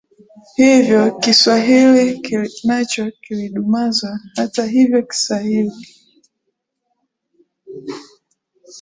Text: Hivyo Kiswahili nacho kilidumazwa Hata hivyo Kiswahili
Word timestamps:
Hivyo 0.55 1.11
Kiswahili 1.11 2.21
nacho 2.63 3.11
kilidumazwa 3.21 4.19
Hata 4.35 4.65
hivyo 4.65 5.03
Kiswahili 5.03 5.87